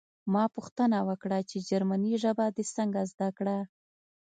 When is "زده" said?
3.11-3.29